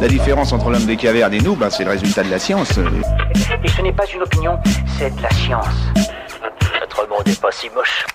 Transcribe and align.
La 0.00 0.08
différence 0.08 0.54
entre 0.54 0.70
l'homme 0.70 0.86
des 0.86 0.96
cavernes 0.96 1.34
et 1.34 1.40
nous, 1.40 1.54
ben, 1.54 1.68
c'est 1.68 1.84
le 1.84 1.90
résultat 1.90 2.22
de 2.22 2.30
la 2.30 2.38
science. 2.38 2.78
Et 3.62 3.68
ce 3.68 3.82
n'est 3.82 3.92
pas 3.92 4.06
une 4.14 4.22
opinion, 4.22 4.58
c'est 4.98 5.14
de 5.14 5.22
la 5.22 5.30
science. 5.30 5.66
Notre 6.80 7.06
monde 7.06 7.26
n'est 7.26 7.34
pas 7.34 7.52
si 7.52 7.68
moche. 7.74 8.06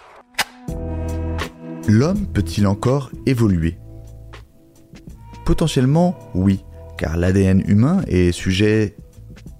L'homme 1.87 2.25
peut-il 2.25 2.65
encore 2.65 3.11
évoluer? 3.27 3.77
Potentiellement, 5.45 6.17
oui, 6.33 6.65
car 6.97 7.17
l'ADN 7.17 7.61
humain 7.67 8.01
est 8.07 8.31
sujet 8.31 8.95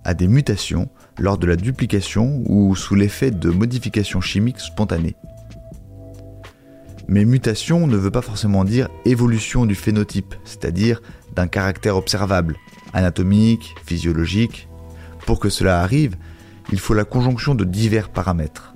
à 0.03 0.15
des 0.15 0.27
mutations 0.27 0.89
lors 1.19 1.37
de 1.37 1.45
la 1.45 1.55
duplication 1.55 2.41
ou 2.47 2.75
sous 2.75 2.95
l'effet 2.95 3.29
de 3.29 3.51
modifications 3.51 4.19
chimiques 4.19 4.61
spontanées. 4.61 5.15
Mais 7.07 7.23
mutation 7.23 7.85
ne 7.85 7.97
veut 7.97 8.09
pas 8.09 8.23
forcément 8.23 8.63
dire 8.63 8.89
évolution 9.05 9.67
du 9.67 9.75
phénotype, 9.75 10.33
c'est-à-dire 10.43 11.01
d'un 11.35 11.47
caractère 11.47 11.97
observable, 11.97 12.55
anatomique, 12.93 13.75
physiologique. 13.85 14.67
Pour 15.25 15.39
que 15.39 15.49
cela 15.49 15.81
arrive, 15.81 16.15
il 16.71 16.79
faut 16.79 16.93
la 16.93 17.05
conjonction 17.05 17.55
de 17.55 17.63
divers 17.63 18.09
paramètres. 18.09 18.73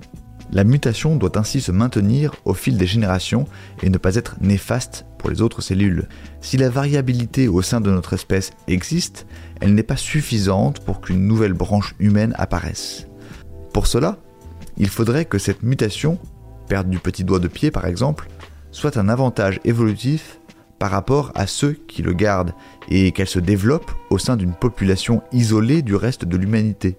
La 0.52 0.64
mutation 0.64 1.14
doit 1.14 1.38
ainsi 1.38 1.60
se 1.60 1.70
maintenir 1.70 2.34
au 2.44 2.54
fil 2.54 2.76
des 2.76 2.86
générations 2.86 3.46
et 3.82 3.88
ne 3.88 3.98
pas 3.98 4.16
être 4.16 4.36
néfaste 4.40 5.06
pour 5.16 5.30
les 5.30 5.42
autres 5.42 5.60
cellules. 5.60 6.08
Si 6.40 6.56
la 6.56 6.68
variabilité 6.68 7.46
au 7.46 7.62
sein 7.62 7.80
de 7.80 7.90
notre 7.90 8.14
espèce 8.14 8.50
existe, 8.66 9.26
elle 9.60 9.74
n'est 9.74 9.84
pas 9.84 9.96
suffisante 9.96 10.80
pour 10.80 11.00
qu'une 11.00 11.26
nouvelle 11.26 11.52
branche 11.52 11.94
humaine 12.00 12.34
apparaisse. 12.36 13.06
Pour 13.72 13.86
cela, 13.86 14.18
il 14.76 14.88
faudrait 14.88 15.24
que 15.24 15.38
cette 15.38 15.62
mutation, 15.62 16.18
perte 16.68 16.88
du 16.88 16.98
petit 16.98 17.22
doigt 17.22 17.38
de 17.38 17.48
pied 17.48 17.70
par 17.70 17.86
exemple, 17.86 18.28
soit 18.72 18.96
un 18.96 19.08
avantage 19.08 19.60
évolutif 19.64 20.39
par 20.80 20.90
rapport 20.90 21.30
à 21.34 21.46
ceux 21.46 21.74
qui 21.74 22.02
le 22.02 22.14
gardent 22.14 22.54
et 22.88 23.12
qu'elle 23.12 23.28
se 23.28 23.38
développe 23.38 23.92
au 24.08 24.18
sein 24.18 24.36
d'une 24.36 24.54
population 24.54 25.22
isolée 25.30 25.82
du 25.82 25.94
reste 25.94 26.24
de 26.24 26.36
l'humanité. 26.36 26.98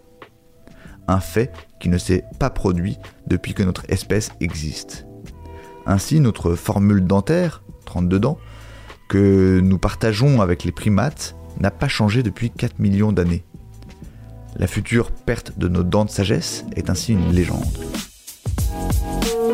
Un 1.08 1.20
fait 1.20 1.52
qui 1.80 1.90
ne 1.90 1.98
s'est 1.98 2.24
pas 2.40 2.52
produit 2.52 2.98
depuis 3.28 3.56
que 3.56 3.64
notre 3.64 3.84
espèce 3.90 4.30
existe. 4.40 5.08
Ainsi, 5.88 6.20
notre 6.20 6.54
formule 6.54 7.04
dentaire, 7.04 7.64
32 7.86 8.20
dents, 8.20 8.38
que 9.09 9.59
nous 9.59 9.80
partageons 9.80 10.42
avec 10.42 10.64
les 10.64 10.72
primates, 10.72 11.36
n'a 11.59 11.72
pas 11.72 11.88
changé 11.88 12.22
depuis 12.22 12.52
4 12.52 12.80
millions 12.80 13.12
d'années. 13.12 13.44
La 14.58 14.68
future 14.68 15.12
perte 15.12 15.58
de 15.58 15.68
nos 15.68 15.84
dents 15.84 16.06
de 16.06 16.12
sagesse 16.12 16.66
est 16.76 16.92
ainsi 16.92 17.14
une 17.14 17.32
légende. 17.32 17.66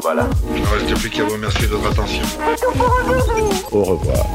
Voilà. 0.02 0.28
Il 0.56 0.62
ne 0.62 0.68
reste 0.68 1.00
plus 1.00 1.10
qu'à 1.10 1.24
vous 1.24 1.34
remercier 1.34 1.68
de 1.68 1.76
votre 1.76 1.92
attention. 1.92 2.24
Au 3.72 3.84
revoir. 3.84 4.26